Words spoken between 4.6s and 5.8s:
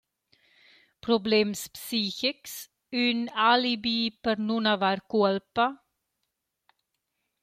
avair cuolpa?